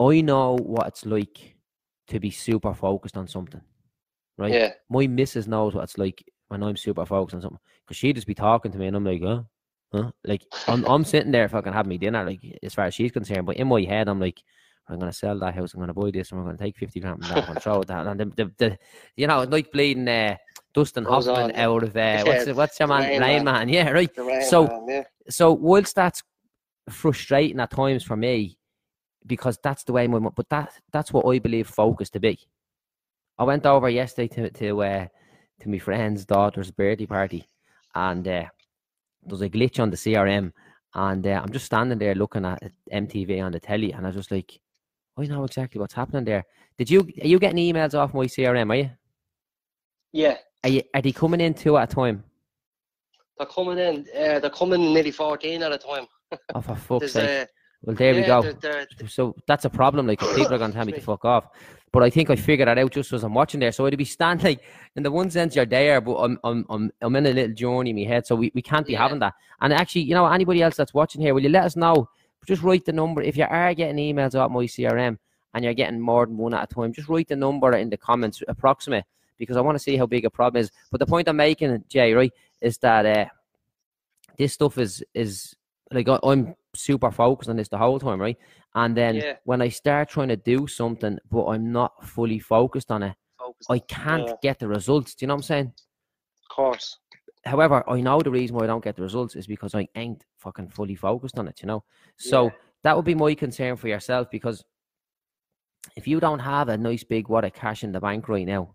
[0.00, 1.56] I know what it's like
[2.08, 3.62] to be super focused on something.
[4.36, 4.52] Right?
[4.52, 4.72] Yeah.
[4.90, 7.60] My missus knows what it's like when I'm super focused on something.
[7.84, 9.42] Because she just be talking to me and I'm like, huh?
[9.92, 10.10] Huh?
[10.24, 13.46] Like I'm I'm sitting there fucking having me dinner, like as far as she's concerned.
[13.46, 14.42] But in my head I'm like,
[14.88, 17.24] I'm gonna sell that house, I'm gonna buy this, and we're gonna take fifty grand
[17.24, 18.06] from that, I'm gonna throw that.
[18.06, 18.78] And the, the, the
[19.16, 20.36] you know, like bleeding uh,
[20.74, 21.56] Dustin Goes Hoffman on.
[21.56, 23.44] out of uh, what's what's your man Rain Man.
[23.44, 24.10] Man, yeah, right.
[24.44, 25.02] So- man, yeah.
[25.30, 26.22] So whilst that's
[26.90, 28.58] frustrating at times for me,
[29.26, 32.38] because that's the way my but that that's what I believe focus to be.
[33.38, 35.06] I went over yesterday to to uh,
[35.60, 37.48] to my friend's daughter's birthday party,
[37.94, 38.50] and uh, there
[39.30, 40.52] was a glitch on the CRM,
[40.94, 44.16] and uh, I'm just standing there looking at MTV on the telly, and I was
[44.16, 44.60] just like,
[45.16, 46.44] I know exactly what's happening there.
[46.78, 48.70] Did you are you getting emails off my CRM?
[48.70, 48.90] Are you?
[50.12, 50.36] Yeah.
[50.64, 52.24] Are you are they coming in two at a time?
[53.38, 54.06] They're coming in.
[54.16, 56.06] Uh, they're coming nearly 14 at a time.
[56.54, 57.42] Oh, for fuck's sake!
[57.42, 57.46] uh,
[57.82, 58.42] Well, there we go.
[58.42, 60.06] they're- they're- so that's a problem.
[60.06, 61.48] Like people are going to tell me to fuck off,
[61.92, 63.72] but I think I figured that out just as I'm watching there.
[63.72, 64.62] So it'd be standing like
[64.96, 67.90] in the one sense you're there, but I'm I'm I'm, I'm in a little journey
[67.90, 69.02] in my head, so we, we can't be Yeah.
[69.02, 69.34] having that.
[69.60, 72.08] And actually, you know, anybody else that's watching here, will you let us know?
[72.46, 75.18] Just write the number if you are getting emails about my CRM
[75.54, 76.92] and you're getting more than one at a time.
[76.92, 79.04] Just write the number in the comments, approximate,
[79.38, 80.70] because I want to see how big a problem is.
[80.90, 83.26] But the point I'm making, Jay, right, is that uh,
[84.38, 85.54] this stuff is is
[85.92, 88.38] like I'm super focused on this the whole time, right?
[88.74, 89.36] And then Yeah.
[89.44, 93.70] when I start trying to do something, but I'm not fully focused on it, focused.
[93.70, 94.34] I can't Yeah.
[94.42, 95.14] get the results.
[95.14, 95.72] Do you know what I'm saying?
[96.42, 96.98] Of course.
[97.44, 100.24] However, I know the reason why I don't get the results is because I ain't
[100.38, 101.84] fucking fully focused on it, you know?
[102.16, 102.50] So Yeah.
[102.82, 104.64] that would be my concern for yourself because
[105.96, 108.74] if you don't have a nice big wad of cash in the bank right now,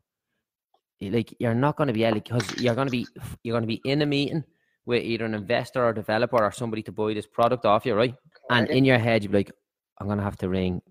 [1.01, 3.07] like you're not going to be because you're going to be
[3.43, 4.43] you're going to be in a meeting
[4.85, 8.15] with either an investor or developer or somebody to buy this product off you, right?
[8.49, 9.51] And in your head, you'd be like,
[9.99, 10.81] I'm gonna have to ring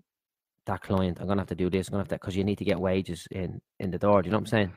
[0.65, 1.19] that client.
[1.19, 1.87] I'm gonna have to do this.
[1.87, 4.21] I'm gonna have to because you need to get wages in in the door.
[4.21, 4.73] Do you know what I'm saying?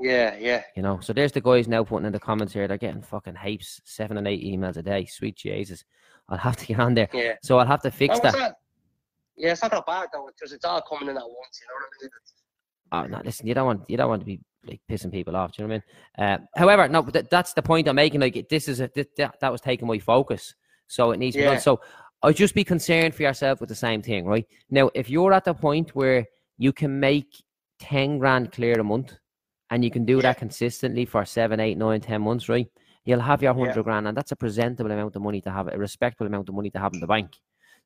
[0.00, 0.62] Yeah, yeah.
[0.76, 1.00] You know.
[1.00, 2.68] So there's the guys now putting in the comments here.
[2.68, 5.06] They're getting fucking heaps, seven and eight emails a day.
[5.06, 5.84] Sweet Jesus,
[6.28, 7.08] I'll have to get on there.
[7.12, 7.34] Yeah.
[7.42, 8.56] So I'll have to fix that.
[9.36, 11.60] Yeah, it's not that bad though, because it's all coming in at once.
[11.60, 12.10] You know what I mean?
[12.92, 15.52] Oh no, listen, you don't want you don't want to be like pissing people off.
[15.52, 15.82] Do you know what
[16.18, 16.38] I mean?
[16.40, 18.20] Uh, however, no, th- that's the point I'm making.
[18.20, 20.54] Like this is a, th- that, that was taking my focus,
[20.88, 21.52] so it needs to be Yeah.
[21.52, 21.60] done.
[21.60, 21.80] So
[22.22, 24.46] I'd just be concerned for yourself with the same thing, right?
[24.70, 26.26] Now, if you're at the point where
[26.58, 27.42] you can make
[27.78, 29.14] ten grand clear a month,
[29.70, 30.22] and you can do Yeah.
[30.22, 32.70] that consistently for seven, eight, nine, ten months, right?
[33.04, 33.66] You'll have your Yeah.
[33.66, 36.54] hundred grand, and that's a presentable amount of money to have, a respectable amount of
[36.54, 37.36] money to have in the bank.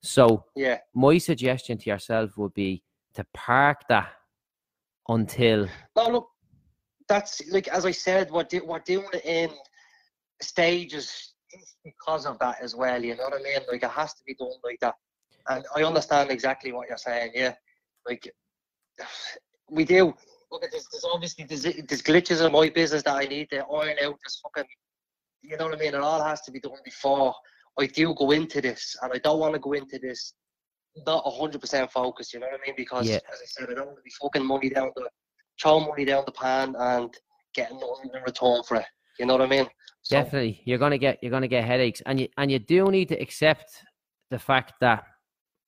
[0.03, 0.79] So Yeah.
[0.95, 2.83] my suggestion to yourself would be
[3.15, 4.13] to park that
[5.09, 6.31] until No, look,
[7.09, 9.51] that's like as I said, we're, do, we're doing it in
[10.41, 11.35] stages
[11.85, 13.03] because of that as well.
[13.05, 13.61] You know what I mean?
[13.71, 14.95] Like it has to be done like that.
[15.49, 17.33] And I understand exactly what you're saying.
[17.35, 17.55] Yeah,
[18.07, 18.33] like
[19.71, 20.15] we do.
[20.51, 23.97] Look, there's, there's obviously there's, there's glitches in my business that I need to iron
[24.03, 24.19] out.
[24.23, 24.69] There's fucking,
[25.43, 25.95] you know what I mean?
[25.95, 27.35] It all has to be done before
[27.79, 30.35] I do go into this, and I don't want to go into this
[31.07, 32.35] not hundred percent focused.
[32.35, 32.75] You know what I mean?
[32.77, 33.17] Because Yeah.
[33.33, 35.09] as I said, I don't want to be fucking money down the
[35.61, 37.15] throwing money down the pan and
[37.55, 38.87] getting nothing in return for it.
[39.19, 39.67] You know what I mean?
[40.03, 43.09] So, Definitely, you're gonna get you're gonna get headaches, and you and you do need
[43.09, 43.85] to accept
[44.31, 45.05] the fact that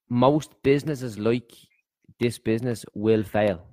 [0.08, 1.52] most businesses like
[2.18, 3.66] this business will fail.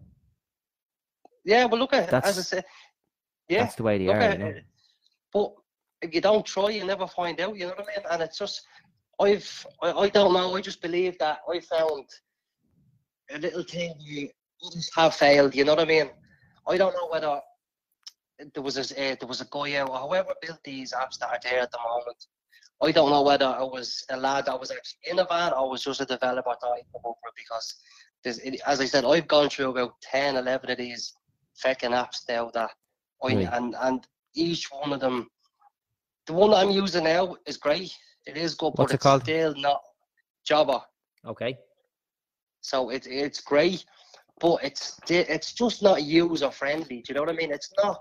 [1.46, 2.66] Yeah, but look at as I That's- said.
[3.48, 4.20] Yeah, That's the way they are.
[4.20, 4.54] at You know?
[5.34, 5.54] But
[6.02, 7.58] if you don't try, you never find out.
[7.58, 8.06] You know what I mean?
[8.12, 8.62] And it's just,
[9.20, 10.56] I've, I, I don't know.
[10.56, 12.06] I just believe that I found
[13.32, 14.28] a little thing where
[14.64, 15.56] others have failed.
[15.56, 16.12] You know what I mean?
[16.68, 17.42] I don't know whether
[18.54, 21.30] there was a uh, there was a guy out, or whoever built these apps that
[21.30, 22.26] are there at the moment.
[22.82, 25.70] I don't know whether it was a lad that was actually in a van or
[25.70, 27.76] was just a developer that I come up with because,
[28.24, 31.14] it, as I said, I've gone through about 10, 11 of these
[31.62, 32.72] fucking apps now that
[33.24, 33.50] I, Right.
[33.54, 35.30] and and each one of them,
[36.28, 37.92] the one I'm using now is great.
[38.26, 39.24] It is good, What's but it it's called?
[39.24, 39.82] still not
[40.46, 40.82] Jobber.
[41.26, 41.58] Okay.
[42.62, 43.86] So it's it's great,
[44.40, 47.02] but it's it's just not user friendly.
[47.02, 47.52] Do you know what I mean?
[47.52, 47.98] It's not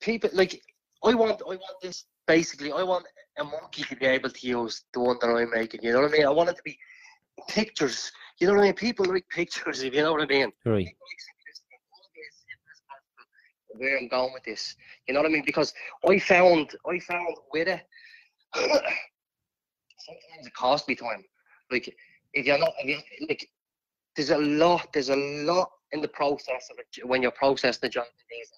[0.00, 0.60] people like
[1.04, 2.72] I want I want this basically.
[2.72, 3.06] I want
[3.38, 5.80] a monkey to be able to use the one that I'm making.
[5.82, 6.26] You know what I mean?
[6.26, 6.78] I want it to be
[7.48, 8.12] pictures.
[8.38, 8.74] You know what I mean?
[8.74, 9.82] People like pictures.
[9.86, 10.50] If you know what I mean.
[10.64, 10.86] Right.
[10.86, 11.74] People like simplicity.
[11.74, 13.26] I wanna be as simple as possible
[13.82, 14.76] Where I'm going with this,
[15.08, 15.42] you know what I mean?
[15.44, 15.74] Because
[16.08, 17.80] I found I found with it.
[18.54, 21.24] sometimes it costs me time.
[21.68, 21.92] Like
[22.32, 23.44] if you're not, if you're, like
[24.14, 27.88] there's a lot, there's a lot in the process of it when you're processing the
[27.88, 28.04] job.
[28.30, 28.50] There's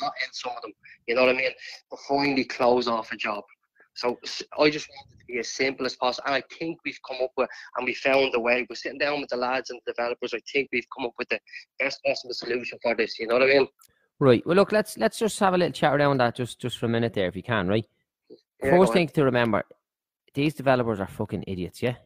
[0.00, 0.72] a lot in some of them.
[1.06, 1.50] You know what I mean?
[1.90, 3.44] Before you close off a job.
[3.94, 4.18] So
[4.58, 7.18] I just want it to be as simple as possible, and I think we've come
[7.22, 8.66] up with, and we found a way.
[8.70, 10.32] We're sitting down with the lads and developers.
[10.32, 11.38] I think we've come up with the
[11.78, 13.18] best possible solution for this.
[13.18, 13.68] You know what I mean?
[14.22, 14.46] Right.
[14.46, 16.88] Well, look, let's let's just have a little chat around that just just for a
[16.88, 17.66] minute there, if you can.
[17.66, 17.84] Right.
[18.62, 19.64] Yeah, First thing to remember:
[20.32, 21.82] these developers are fucking idiots.
[21.82, 21.96] Yeah.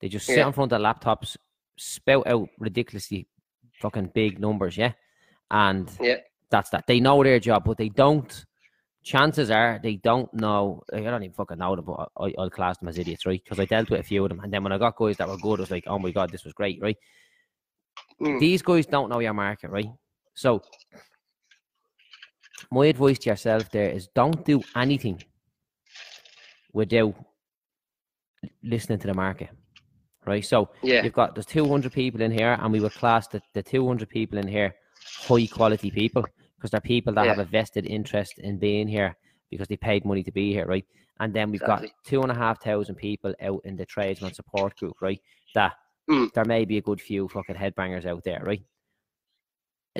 [0.00, 0.46] They just sit Yeah.
[0.46, 1.36] in front of laptops,
[1.76, 3.26] spout out ridiculously
[3.80, 4.76] fucking big numbers.
[4.76, 4.92] Yeah.
[5.50, 6.18] And Yeah.
[6.50, 6.86] that's that.
[6.86, 8.46] They know their job, but they don't.
[9.02, 10.84] Chances are they don't know.
[10.92, 13.42] I don't even fucking know them, but I, I'll class them as idiots, right?
[13.42, 15.26] Because I dealt with a few of them, and then when I got guys that
[15.26, 16.96] were good, I was like, "Oh my god, this was great," right?
[18.20, 18.38] Mm.
[18.38, 19.90] These guys don't know your market, right?
[20.34, 20.62] So,
[22.70, 25.22] my advice to yourself there is don't do anything
[26.72, 27.14] without
[28.62, 29.50] listening to the market,
[30.26, 30.44] right?
[30.44, 31.02] So, Yeah.
[31.02, 34.38] you've got there's 200 people in here, and we would class the, the 200 people
[34.38, 34.74] in here
[35.16, 36.24] high quality people
[36.56, 37.28] because they're people that Yeah.
[37.30, 39.16] have a vested interest in being here
[39.50, 40.86] because they paid money to be here, right?
[41.18, 44.76] And then we've got two and a half thousand people out in the tradesman support
[44.76, 45.20] group, right?
[45.54, 45.72] That
[46.08, 46.32] Mm.
[46.32, 48.62] there may be a good few fucking headbangers out there, right?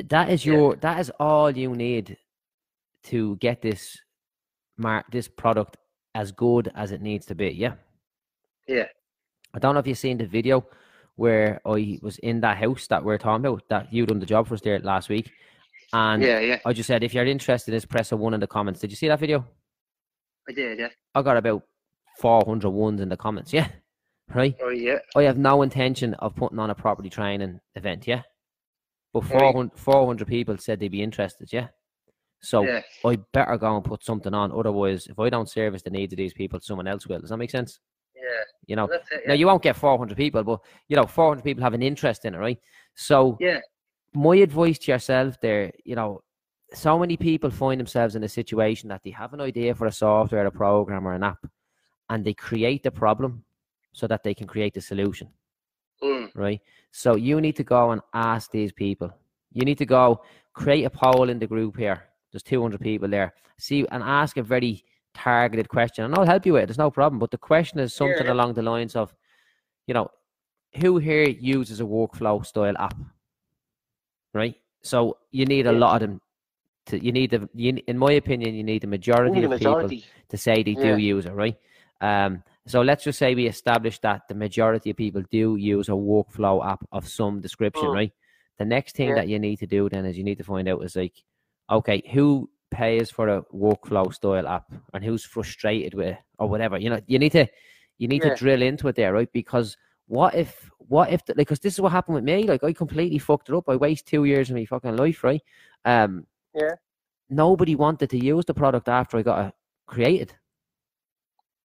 [0.09, 0.53] That is Yeah.
[0.53, 2.17] your that is all you need
[3.05, 3.99] to get this
[4.77, 5.77] mar- this product
[6.15, 7.75] as good as it needs to be, yeah.
[8.67, 8.87] Yeah.
[9.55, 10.67] I don't know if you've seen the video
[11.17, 14.49] where I was in that house that we're talking about that you done the job
[14.49, 15.31] for us there last week.
[15.93, 16.41] And Yeah.
[16.41, 16.59] Yeah.
[16.65, 18.81] I just said if you're interested in this, press a one in the comments.
[18.81, 19.47] Did you see that video?
[20.49, 20.79] I did.
[20.79, 20.89] Yeah.
[21.15, 21.63] I got about
[22.19, 23.69] 400 ones in the comments, yeah.
[24.33, 24.57] Right?
[24.63, 24.99] Oh yeah.
[25.17, 28.23] I have no intention of putting on a property training event, yeah.
[29.13, 31.69] But 400, 400 people said they'd be interested, yeah.
[32.41, 32.83] So Yeah.
[33.05, 34.51] I better go and put something on.
[34.53, 37.21] Otherwise, if I don't service the needs of these people, someone else will.
[37.21, 37.81] Does that make sense?
[38.15, 38.23] Yeah.
[38.67, 39.03] You know, it.
[39.27, 42.35] now you won't get 400 people, but you know, 400 people have an interest in
[42.35, 42.59] it, right?
[42.95, 43.61] So Yeah.
[44.15, 46.23] my advice to yourself there, you know,
[46.73, 49.93] so many people find themselves in a situation that they have an idea for a
[49.93, 51.45] software, a program, or an app,
[52.09, 53.45] and they create the problem
[53.93, 55.29] so that they can create the solution,
[56.03, 56.31] Mm.
[56.35, 56.61] right?
[56.93, 59.11] So you need to go and ask these people.
[59.53, 60.23] You need to go
[60.53, 62.10] create a poll in the group here.
[62.33, 63.35] There's 200 people there.
[63.59, 66.67] See and ask a very targeted question, and I'll help you with it.
[66.67, 67.19] There's no problem.
[67.19, 68.33] But the question is something yeah.
[68.33, 69.15] along the lines of,
[69.87, 70.11] you know,
[70.77, 72.97] who here uses a workflow style app,
[74.33, 74.55] right?
[74.83, 75.79] So you need a Yeah.
[75.79, 76.21] lot of them.
[76.87, 79.91] To you need the, you, in my opinion, you need the majority of people
[80.29, 80.95] to say they Yeah.
[80.95, 81.57] do use it, right?
[82.01, 85.93] Um, so let's just say we establish that the majority of people do use a
[85.93, 87.95] workflow app of some description, Mm.
[87.95, 88.13] right?
[88.59, 89.15] The next thing Yeah.
[89.17, 91.23] that you need to do then is you need to find out is like,
[91.71, 96.79] okay, who pays for a workflow style app and who's frustrated with it or whatever.
[96.79, 97.47] You know, you need to
[97.99, 98.31] you need Yeah.
[98.31, 99.31] to drill into it there, right?
[99.33, 102.45] Because what if what if the, like because this is what happened with me?
[102.45, 103.69] Like I completely fucked it up.
[103.69, 105.43] I waste two years of my fucking life, right?
[105.85, 106.75] Um Yeah.
[107.29, 109.55] nobody wanted to use the product after I got it
[109.87, 110.35] created.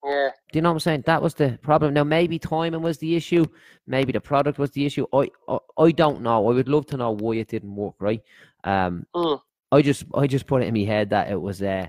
[0.04, 0.30] Yeah.
[0.52, 1.04] Do you know what I'm saying?
[1.08, 1.96] That was the problem.
[1.96, 3.44] Now, maybe timing was the issue.
[3.88, 5.08] Maybe the product was the issue.
[5.12, 6.48] I, I, I don't know.
[6.48, 7.96] I would love to know why it didn't work.
[8.00, 8.22] Right?
[8.64, 9.42] Um, Mm.
[9.76, 11.88] I just, I just put it in my head that it was, uh,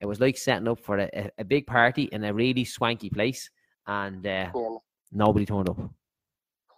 [0.00, 3.50] it was like setting up for a, a, big party in a really swanky place,
[3.86, 4.76] and uh, Yeah.
[5.12, 5.78] nobody turned up.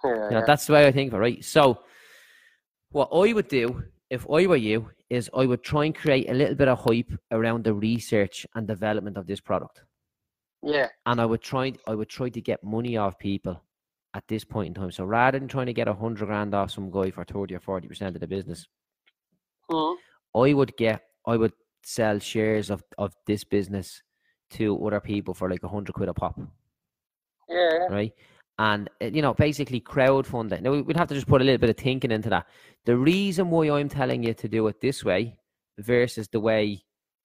[0.04, 0.24] Yeah.
[0.24, 1.44] You know, that's the way I think of it, right?
[1.44, 1.80] So,
[2.90, 6.34] what I would do if I were you is I would try and create a
[6.34, 9.82] little bit of hype around the research and development of this product
[10.66, 10.88] yeah.
[11.06, 13.62] and I would try I would try to get money off people
[14.14, 14.90] at this point in time.
[14.90, 17.60] So rather than trying to get a hundred grand off some guy for thirty or
[17.60, 18.66] forty percent of the business,
[19.70, 19.96] Mm.
[20.34, 24.02] I would get I would sell shares of, of this business
[24.50, 26.38] to other people for like a hundred quid a pop,
[27.48, 27.86] Yeah.
[27.90, 28.12] right?
[28.58, 30.62] And uh, you know, basically crowdfunding.
[30.62, 32.46] Now we- we'd have to just put a little bit of thinking into that.
[32.84, 35.38] The reason why I'm telling you to do it this way
[35.78, 36.82] versus the way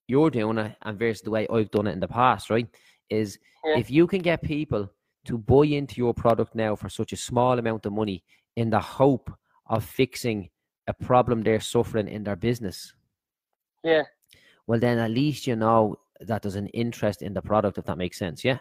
[0.07, 2.67] you're doing it and versus the way I've done it in the past, right?
[3.09, 3.77] Is Yeah.
[3.77, 4.89] if you can get people
[5.25, 8.23] to buy into your product now for such a small amount of money
[8.55, 9.31] in the hope
[9.67, 10.49] of fixing
[10.91, 12.93] a problem they're suffering in their business,
[13.83, 14.03] Yeah.
[14.67, 15.95] well, then at least you know
[16.29, 18.43] that there's an interest in the product, if that makes sense.
[18.43, 18.59] Yeah.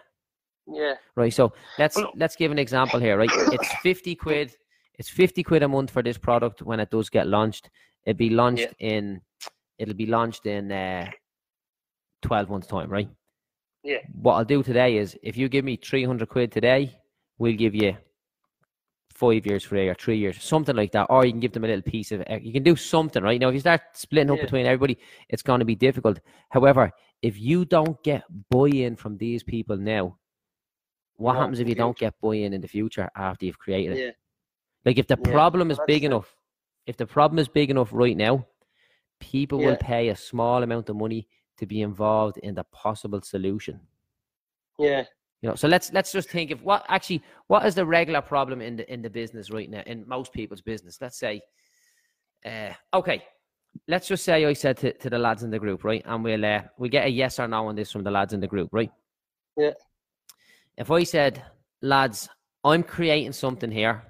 [0.66, 0.94] Yeah.
[1.16, 1.32] Right.
[1.32, 3.16] So let's let's give an example here.
[3.18, 3.30] Right.
[3.56, 4.48] It's fifty quid.
[4.98, 7.70] It's fifty quid a month for this product when it does get launched.
[8.06, 9.20] It'll be launched in.
[9.78, 11.10] It'll be launched in uh,
[12.22, 12.88] twelve months' time.
[12.90, 13.10] Right.
[13.82, 13.98] Yeah.
[14.22, 16.82] What I'll do today is, if you give me three hundred quid today,
[17.38, 17.96] we'll give you
[19.20, 21.06] five years free or three years, something like that.
[21.10, 22.18] Or you can give them a little piece of.
[22.48, 23.40] You can do something, right?
[23.40, 24.46] Now, if you start splitting up Yeah.
[24.46, 24.96] between everybody,
[25.28, 26.20] it's going to be difficult.
[26.48, 26.90] However,
[27.22, 30.04] if you don't get buy-in from these people now,
[31.16, 33.92] what No, happens if you in don't get buy-in in the future after you've created
[33.96, 34.00] it?
[34.04, 34.14] Yeah.
[34.86, 36.06] Like if the Yeah, problem is big it.
[36.06, 36.34] enough,
[36.86, 38.46] if the problem is big enough right now,
[39.20, 41.28] people will pay a small amount of money
[41.58, 43.80] to be involved in the possible solution.
[44.78, 45.04] Yeah.
[45.42, 48.60] You know, so let's let's just think of what actually what is the regular problem
[48.60, 50.98] in the in the business right now in most people's business.
[51.00, 51.40] Let's say,
[52.44, 53.24] uh, okay,
[53.88, 56.44] let's just say I said to, to the lads in the group, right, and we'll
[56.44, 58.68] uh, we get a yes or no on this from the lads in the group,
[58.72, 58.90] right?
[59.56, 59.72] Yeah.
[60.76, 61.42] If I said,
[61.80, 62.28] lads,
[62.62, 64.02] I'm creating something here,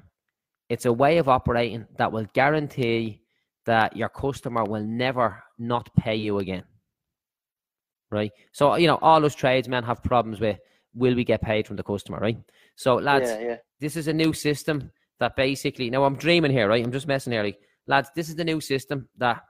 [0.69, 3.23] it's a way of operating that will guarantee
[3.67, 6.65] that your customer will never not pay you again.
[8.11, 8.33] Right.
[8.51, 10.59] So you know, all those tradesmen have problems with
[10.95, 12.39] will we get paid from the customer, right?
[12.77, 13.41] So lads, yeah.
[13.41, 13.57] Yeah.
[13.79, 16.85] this is a new system that basically now I'm dreaming here, right?
[16.85, 17.43] I'm just messing here.
[17.45, 19.43] Like, lads, this is the new system that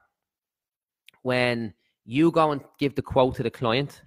[1.22, 1.74] when
[2.04, 4.02] you go and give the quote to the client,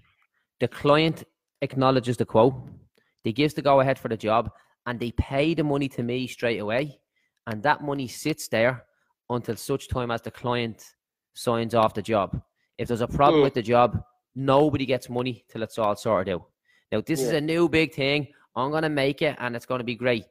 [0.59, 1.23] the client
[1.61, 2.55] acknowledges the quote,
[3.23, 4.51] they gives the go ahead for the job,
[4.85, 6.99] and they pay the money to me straight away.
[7.47, 8.83] And that money sits there
[9.29, 10.83] until such time as the client
[11.33, 12.41] signs off the job.
[12.77, 13.43] If there's a problem Mm.
[13.43, 14.03] with the job,
[14.35, 16.49] nobody gets money till it's all sorted out.
[16.93, 18.27] Now, this is a new big thing.
[18.55, 20.25] I'm going to make it and it's going to be great.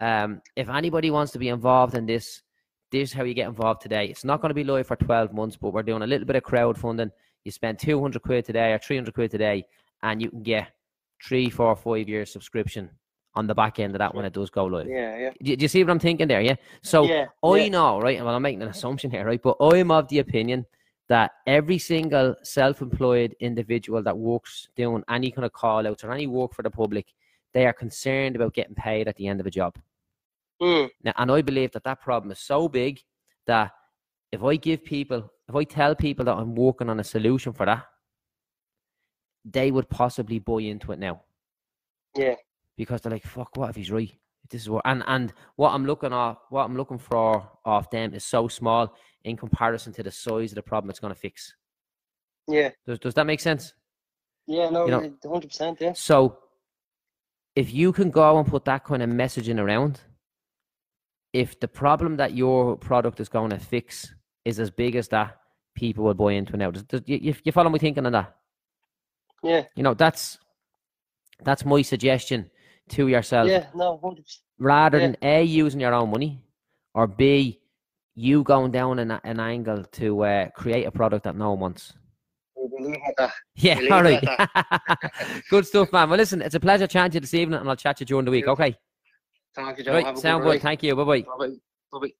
[0.00, 2.42] Um, if anybody wants to be involved in this,
[2.90, 4.06] this is how you get involved today.
[4.06, 6.34] It's not going to be live for 12 months, but we're doing a little bit
[6.34, 7.12] of crowdfunding.
[7.44, 9.64] You spend 200 quid today or 300 quid today,
[10.02, 10.72] and you can get
[11.24, 12.90] three, four, five years subscription
[13.34, 14.88] on the back end of that when it does go live.
[14.88, 15.16] Yeah.
[15.18, 15.30] Yeah.
[15.40, 16.40] Do, do you see what I'm thinking there?
[16.40, 16.56] Yeah.
[16.82, 17.26] So yeah.
[17.44, 17.68] I yeah.
[17.68, 18.24] know, right?
[18.24, 19.40] Well, I'm making an assumption here, right?
[19.40, 20.66] But I'm of the opinion
[21.08, 26.26] that every single self-employed individual that works doing any kind of call outs or any
[26.26, 27.14] work for the public,
[27.54, 29.74] they are concerned about getting paid at the end of a job.
[30.60, 30.90] Mm.
[31.02, 33.00] Now, and I believe that that problem is so big
[33.46, 33.72] that
[34.32, 37.64] if I give people, if I tell people that I'm working on a solution for
[37.64, 37.86] that,
[39.44, 41.22] they would possibly buy into it now
[42.14, 42.34] Yeah.
[42.76, 44.12] because they're like, "Fuck, what if he's right?
[44.50, 48.14] This is what." And and what I'm looking off, what I'm looking for off them
[48.14, 51.54] is so small in comparison to the size of the problem it's going to fix.
[52.46, 52.70] Yeah.
[52.86, 53.74] Does does that make sense?
[54.46, 54.70] Yeah.
[54.70, 54.84] No.
[54.86, 55.78] You know- Hundred percent.
[55.80, 55.92] Yeah.
[55.92, 56.38] So,
[57.56, 60.00] if you can go and put that kind of messaging around,
[61.32, 65.38] if the problem that your product is going to fix is as big as that,
[65.74, 66.70] people will buy into it now.
[66.70, 68.34] Does, does, you, you- you follow me thinking on that?
[69.42, 69.64] Yeah.
[69.76, 70.38] You know, that's
[71.44, 72.50] that's my suggestion
[72.90, 73.48] to yourself.
[73.48, 73.66] Yeah.
[73.74, 74.00] No.
[74.58, 75.06] Rather Yeah.
[75.06, 76.40] than a using your own money,
[76.94, 77.60] or b
[78.14, 81.92] you going down an, an angle to uh, create a product that no one wants.
[82.56, 83.32] We'll leave it at that.
[83.54, 84.22] Yeah, all right.
[85.50, 86.10] Good stuff, man.
[86.10, 88.06] Well, listen, it's a pleasure chatting to you this evening, and I'll chat to you
[88.06, 88.48] during the week.
[88.48, 88.76] Okay.
[89.54, 89.94] Thank you, John.
[89.94, 90.62] Right, Have sound good good.
[90.62, 90.96] Thank you.
[90.96, 92.10] Bye bye.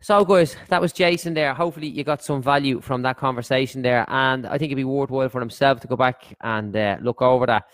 [0.00, 1.52] So, guys, that was Jason there.
[1.52, 5.28] Hopefully, you got some value from that conversation there, and I think it'd be worthwhile
[5.28, 7.64] for himself to go back and uh, look over that.